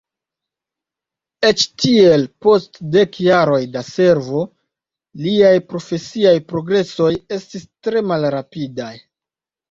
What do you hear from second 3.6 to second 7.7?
da servo, liaj profesiaj progresoj estis